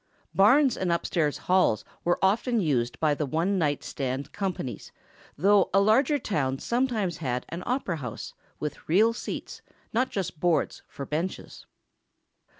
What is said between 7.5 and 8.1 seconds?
"opera